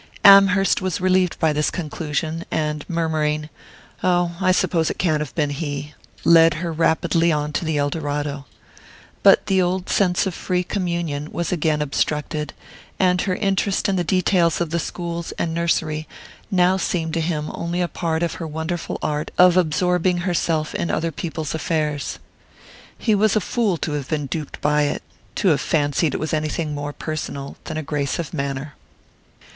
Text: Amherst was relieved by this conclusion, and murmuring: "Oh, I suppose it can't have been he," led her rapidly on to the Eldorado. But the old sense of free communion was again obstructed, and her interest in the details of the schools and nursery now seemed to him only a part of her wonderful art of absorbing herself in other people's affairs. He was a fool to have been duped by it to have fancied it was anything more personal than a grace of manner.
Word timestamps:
Amherst 0.25 0.81
was 0.81 0.99
relieved 0.99 1.37
by 1.39 1.53
this 1.53 1.69
conclusion, 1.69 2.43
and 2.49 2.83
murmuring: 2.89 3.49
"Oh, 4.03 4.35
I 4.41 4.51
suppose 4.51 4.89
it 4.89 4.97
can't 4.97 5.19
have 5.19 5.35
been 5.35 5.51
he," 5.51 5.93
led 6.23 6.55
her 6.55 6.73
rapidly 6.73 7.31
on 7.31 7.53
to 7.53 7.65
the 7.65 7.77
Eldorado. 7.77 8.47
But 9.21 9.45
the 9.45 9.61
old 9.61 9.89
sense 9.89 10.25
of 10.25 10.33
free 10.33 10.63
communion 10.63 11.31
was 11.31 11.51
again 11.51 11.83
obstructed, 11.83 12.51
and 12.99 13.21
her 13.21 13.35
interest 13.35 13.87
in 13.87 13.95
the 13.95 14.03
details 14.03 14.59
of 14.59 14.71
the 14.71 14.79
schools 14.79 15.33
and 15.33 15.53
nursery 15.53 16.07
now 16.49 16.77
seemed 16.77 17.13
to 17.13 17.21
him 17.21 17.51
only 17.53 17.79
a 17.79 17.87
part 17.87 18.23
of 18.23 18.33
her 18.41 18.47
wonderful 18.47 18.97
art 19.03 19.29
of 19.37 19.55
absorbing 19.55 20.21
herself 20.25 20.73
in 20.73 20.89
other 20.89 21.11
people's 21.11 21.53
affairs. 21.53 22.17
He 22.97 23.13
was 23.13 23.35
a 23.35 23.39
fool 23.39 23.77
to 23.77 23.91
have 23.91 24.09
been 24.09 24.25
duped 24.25 24.61
by 24.61 24.85
it 24.85 25.03
to 25.35 25.49
have 25.49 25.61
fancied 25.61 26.15
it 26.15 26.19
was 26.19 26.33
anything 26.33 26.73
more 26.73 26.91
personal 26.91 27.57
than 27.65 27.77
a 27.77 27.83
grace 27.83 28.17
of 28.17 28.33
manner. 28.33 28.73